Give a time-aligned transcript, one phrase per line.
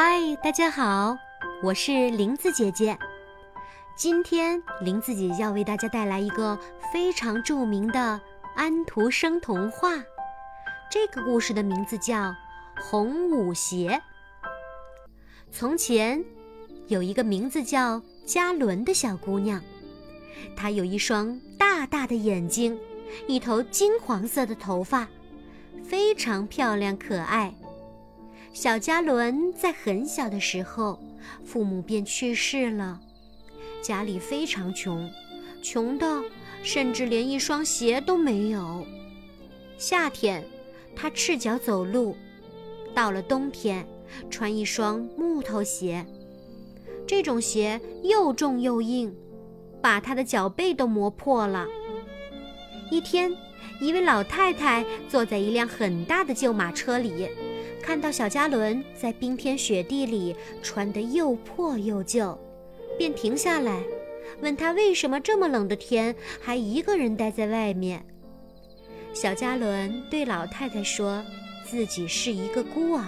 [0.00, 1.18] 嗨，大家好，
[1.60, 2.96] 我是林子姐姐。
[3.96, 6.56] 今天林子姐姐要为大家带来一个
[6.92, 8.20] 非常著名的
[8.54, 9.94] 安徒生童话。
[10.88, 12.30] 这个故事的名字叫
[12.80, 14.00] 《红舞鞋》。
[15.50, 16.24] 从前，
[16.86, 19.60] 有一个名字叫嘉伦的小姑娘，
[20.56, 22.78] 她有一双大大的眼睛，
[23.26, 25.08] 一头金黄色的头发，
[25.82, 27.52] 非常漂亮可爱。
[28.52, 31.00] 小嘉伦在很小的时候，
[31.44, 33.00] 父母便去世了，
[33.82, 35.08] 家里非常穷，
[35.62, 36.22] 穷的
[36.62, 38.84] 甚至连一双鞋都没有。
[39.76, 40.44] 夏天，
[40.96, 42.16] 他赤脚走路；
[42.94, 43.86] 到了冬天，
[44.28, 46.04] 穿一双木头鞋。
[47.06, 49.14] 这种鞋又重又硬，
[49.80, 51.64] 把他的脚背都磨破了。
[52.90, 53.32] 一天，
[53.80, 57.28] 一位老太太坐在一辆很大的旧马车里。
[57.88, 62.38] 看到小嘉伦在冰天雪地里穿得又破又旧，
[62.98, 63.82] 便停下来，
[64.42, 68.04] 问他为什么这么冷的天还一个人待在外面。
[69.14, 71.24] 小嘉伦对老太太说
[71.64, 73.02] 自己是一个孤儿。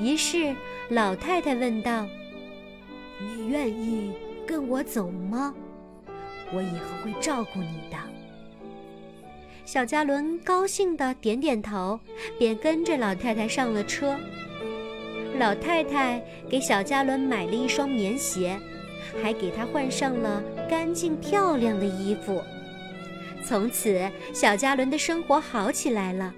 [0.00, 0.52] 于是
[0.88, 2.08] 老太太问道
[3.22, 4.10] ：“你愿意
[4.44, 5.54] 跟我走吗？
[6.52, 7.96] 我以后会照顾你的。”
[9.72, 12.00] 小嘉伦高兴地点点头，
[12.36, 14.18] 便跟着老太太上了车。
[15.38, 18.58] 老太太给小嘉伦买了一双棉鞋，
[19.22, 22.42] 还给他换上了干净漂亮的衣服。
[23.44, 26.34] 从此，小嘉伦的生活好起来了。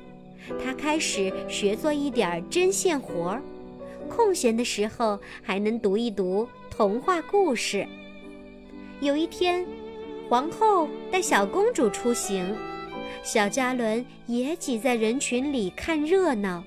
[0.62, 3.42] 他开始学做一点针线活儿，
[4.10, 7.86] 空闲的时候还能读一读童话故事。
[9.00, 9.64] 有一天，
[10.28, 12.54] 皇后带小公主出行。
[13.22, 16.62] 小嘉伦也挤在人群里看热闹。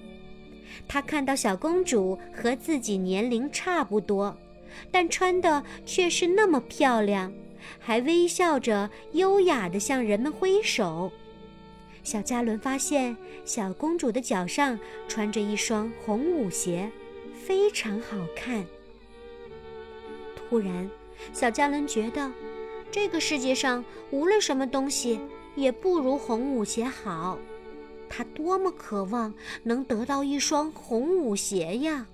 [0.88, 4.36] 他看到小公主和自己年龄差不多，
[4.92, 7.32] 但穿的却是那么漂亮，
[7.80, 11.12] 还微笑着优雅地向人们挥手。
[12.04, 13.16] 小嘉伦发现
[13.46, 16.90] 小公主的脚上穿着一双红舞鞋，
[17.34, 18.64] 非常好看。
[20.36, 20.90] 突然，
[21.34, 22.32] 小嘉伦觉得，
[22.92, 25.20] 这个世界上无论什么东西。
[25.56, 27.38] 也不如红舞鞋好，
[28.10, 29.34] 他多么渴望
[29.64, 32.06] 能得到一双红舞鞋呀！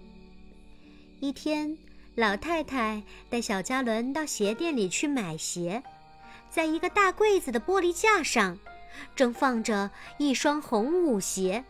[1.19, 1.77] 一天，
[2.15, 5.83] 老太太带小嘉伦到鞋店里去买鞋，
[6.49, 8.57] 在一个大柜子的玻璃架上，
[9.15, 11.63] 正放着一双红舞鞋，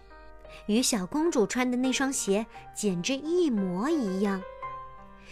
[0.68, 2.46] 与小公主穿的那双鞋
[2.76, 4.42] 简直一模一样。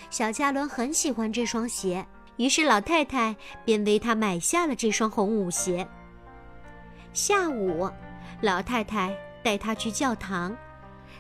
[0.10, 2.06] 小嘉伦很喜欢这双鞋，
[2.38, 3.36] 于是老太太
[3.66, 5.88] 便为他买下了这双红舞鞋。
[7.22, 7.92] 下午，
[8.40, 9.14] 老太太
[9.44, 10.56] 带他去教堂。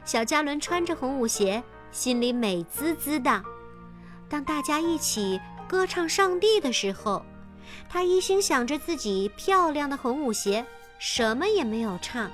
[0.05, 1.61] 小嘉伦穿着红舞鞋，
[1.91, 3.43] 心里美滋滋的。
[4.29, 7.25] 当大家一起歌唱上帝的时候，
[7.89, 10.65] 他一心想着自己漂亮的红舞鞋，
[10.99, 12.31] 什么也没有唱。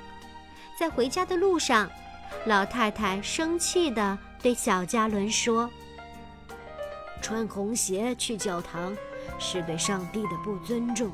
[0.80, 1.90] 在回家的路上，
[2.46, 5.68] 老太太生气地对小嘉伦说
[7.20, 8.96] ：“穿红鞋去教堂，
[9.40, 11.12] 是对上帝的不尊重。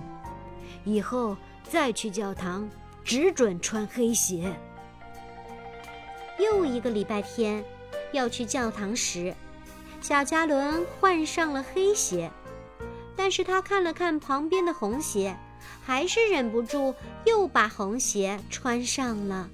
[0.83, 1.37] 以后。”
[1.69, 2.69] 再去教堂，
[3.03, 4.53] 只准穿黑鞋。
[6.39, 7.63] 又一个礼拜天，
[8.11, 9.33] 要去教堂时，
[10.01, 12.31] 小嘉伦换上了黑鞋，
[13.15, 15.37] 但是他看了看旁边的红鞋，
[15.85, 16.95] 还是忍不住
[17.25, 19.49] 又把红鞋穿上了。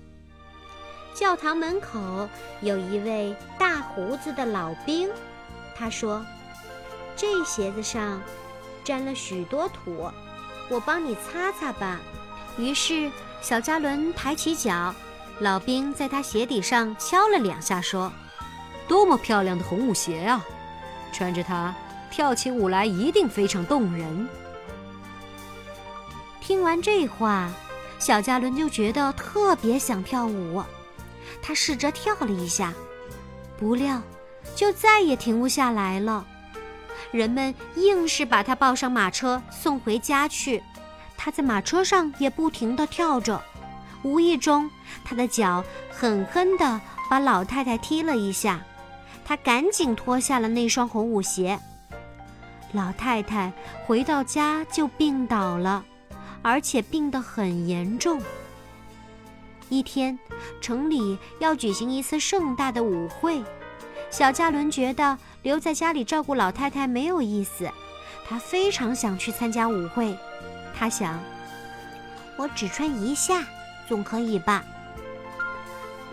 [1.13, 2.29] 教堂门口
[2.61, 5.09] 有一位大胡子的老兵，
[5.75, 6.25] 他说
[7.17, 8.21] ：“这鞋子上
[8.83, 10.09] 沾了许多土。”
[10.69, 11.99] 我帮你擦擦吧。
[12.57, 13.11] 于是
[13.41, 14.93] 小嘉伦抬起脚，
[15.39, 18.11] 老兵在他鞋底上敲了两下，说
[18.87, 20.43] ：“多么漂亮的红舞鞋啊！
[21.13, 21.73] 穿着它
[22.11, 24.27] 跳起舞来一定非常动人。”
[26.41, 27.49] 听完这话，
[27.99, 30.63] 小嘉伦就觉得特别想跳舞。
[31.41, 32.73] 他试着跳了一下，
[33.57, 34.01] 不料
[34.55, 36.25] 就再也停不下来了。
[37.11, 40.61] 人们硬是把他抱上马车送回家去，
[41.15, 43.41] 他在马车上也不停地跳着，
[44.03, 44.69] 无意中
[45.03, 48.61] 他的脚狠狠地把老太太踢了一下，
[49.25, 51.59] 他赶紧脱下了那双红舞鞋。
[52.73, 53.51] 老太太
[53.85, 55.83] 回到家就病倒了，
[56.41, 58.21] 而且病得很严重。
[59.69, 60.17] 一天，
[60.61, 63.41] 城里要举行一次盛大的舞会。
[64.09, 67.69] 小嘉伦觉得留在家里照顾老太太没有意思，
[68.27, 70.17] 他非常想去参加舞会。
[70.73, 71.19] 他想，
[72.37, 73.43] 我只穿一下，
[73.87, 74.63] 总可以吧？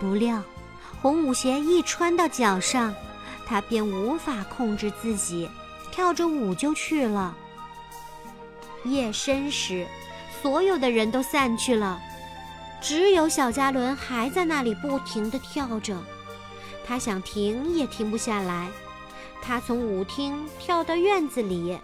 [0.00, 0.43] 不料，
[1.00, 2.94] 红舞鞋一穿到脚上，
[3.46, 5.49] 他便无法控制自己，
[5.93, 7.35] 跳着舞就去了。
[8.85, 9.87] 夜深时，
[10.43, 11.99] 所有的人都散去了，
[12.81, 15.97] 只有小嘉伦还在那里不停地跳着。
[16.87, 18.71] 他想停也停不下来。
[19.43, 21.79] 他从舞厅跳到院子里，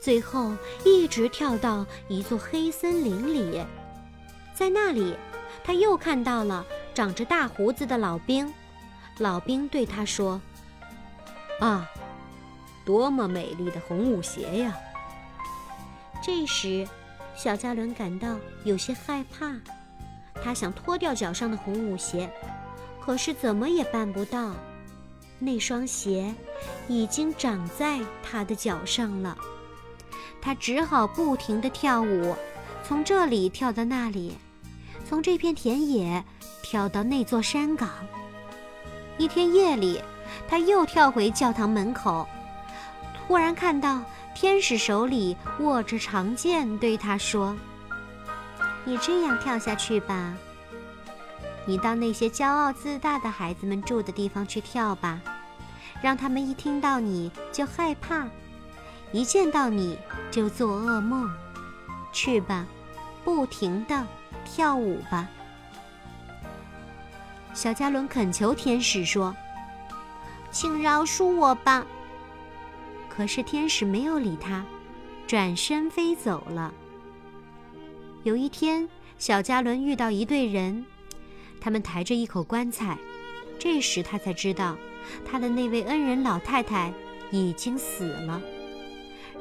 [0.00, 0.54] 最后
[0.84, 3.64] 一直跳到一座黑森林里。
[4.54, 5.16] 在那里，
[5.64, 8.52] 他又看到了长着大胡子的老兵。
[9.18, 10.40] 老兵对他说
[11.60, 11.90] ：“啊，
[12.84, 14.76] 多么美丽的红舞鞋呀！”
[16.22, 16.86] 这时，
[17.34, 19.52] 小加伦感到有些害怕，
[20.42, 22.30] 他想脱掉脚上的红舞鞋，
[23.06, 24.50] 可是怎么也办不到。
[25.38, 26.34] 那双鞋
[26.88, 29.38] 已经长在他的脚上了，
[30.42, 32.34] 他只好不停地跳舞，
[32.82, 34.36] 从这里跳到那里，
[35.08, 36.24] 从这片田野
[36.62, 37.88] 跳到那座山岗。
[39.18, 40.02] 一天夜里，
[40.48, 42.26] 他又跳回教堂门口，
[43.14, 44.02] 突然看到
[44.34, 47.54] 天使手里握着长剑，对他说
[48.84, 50.34] ：“你这样跳下去吧。”
[51.66, 55.20] 你到那些骄傲自大的孩子们住的地方去跳吧，
[56.00, 58.28] 让他们一听到你就害怕，
[59.10, 59.98] 一见到你
[60.30, 61.28] 就做噩梦。
[62.12, 62.64] 去吧，
[63.24, 64.06] 不停的
[64.44, 65.28] 跳舞吧。
[67.52, 69.34] 小加伦恳求天使说
[70.52, 71.84] ：“请饶恕我吧。”
[73.10, 74.64] 可是天使没有理他，
[75.26, 76.72] 转身飞走了。
[78.22, 80.86] 有一天，小加伦遇到一队人。
[81.60, 82.98] 他们抬着一口棺材，
[83.58, 84.76] 这时他才知道，
[85.24, 86.92] 他的那位恩人老太太
[87.30, 88.40] 已经死了。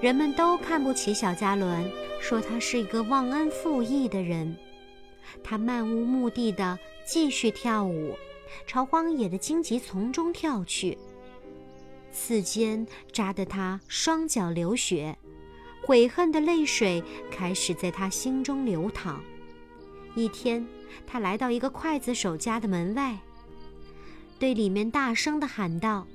[0.02, 1.90] 人们都看不起小加伦，
[2.20, 4.56] 说他是一个忘恩负义的人。
[5.44, 8.16] 他漫无目的地继续跳舞，
[8.68, 10.98] 朝荒野的荆棘丛中跳去。
[12.12, 15.18] 刺尖扎得他双脚流血，
[15.84, 19.22] 悔恨的泪水开始在他心中流淌。
[20.16, 20.66] 一天，
[21.06, 23.18] 他来到一个刽子手家的门外，
[24.40, 26.08] 对里面大声地喊道：“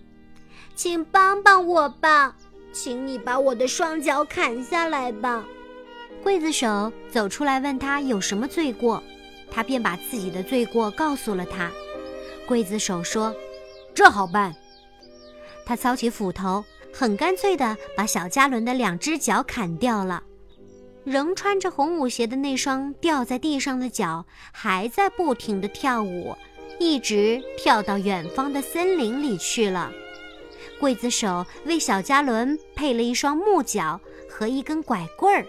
[0.75, 2.35] 请帮帮我吧，
[2.73, 5.45] 请你把我的双脚砍下来吧。”
[6.25, 9.03] 刽子手走出来问他有什么罪过，
[9.51, 11.71] 他便把自己的罪过告诉了他。
[12.49, 13.35] 刽子手说
[13.95, 14.55] ：“这好办。”
[15.67, 20.23] 他操起斧头，很干脆地把小加伦的两只脚砍掉了。
[21.11, 26.37] 仍穿着红舞鞋的那双掉在地上的脚，还在不停地跳舞，
[26.79, 29.91] 一直跳到远方的森林里去了。
[30.81, 35.45] 刽子手为小加伦配了一双木脚和一根拐棍儿。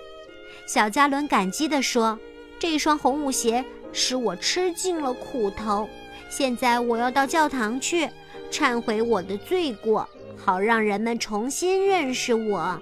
[0.65, 2.17] 小加伦感激地说
[2.57, 3.63] ：“这双红舞鞋
[3.93, 5.87] 使我吃尽了苦头，
[6.27, 8.09] 现在我要到教堂去，
[8.49, 12.81] 忏悔我的罪过，好让人们重新认识我。”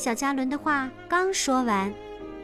[0.00, 1.92] 小加伦的话刚说完，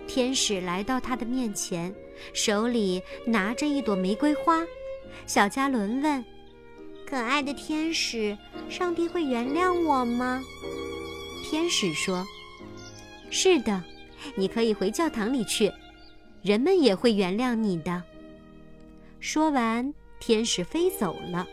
[0.07, 1.95] 天使来到他的面前，
[2.35, 4.63] 手里拿着一朵玫瑰花。
[5.25, 6.23] 小加伦问
[7.09, 8.37] ：“可爱的天使，
[8.69, 10.43] 上帝会原谅我吗？”
[11.49, 12.27] 天使说
[13.33, 13.83] ：“是的，
[14.35, 15.73] 你可以回教堂里去，
[16.43, 18.03] 人们也会原谅你的。”
[19.19, 21.47] 说完，天使飞走了。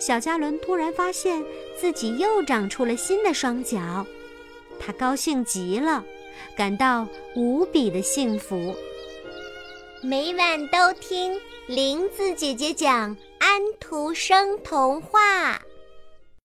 [0.00, 1.40] 小加伦突然发现
[1.80, 4.04] 自己又长出了新的双脚。
[4.78, 6.04] 他高兴极了，
[6.56, 8.74] 感到无比的幸福。
[10.02, 15.60] 每晚都听林子姐姐讲安徒生童话。